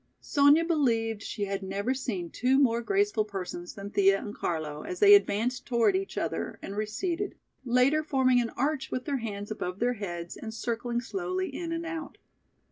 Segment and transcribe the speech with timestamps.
[0.19, 4.99] Sonya believed she had never seen two more graceful persons than Thea and Carlo as
[4.99, 7.35] they advanced toward each other and receded,
[7.65, 11.85] later forming an arch with their hands above their heads and circling slowly in and
[11.85, 12.17] out.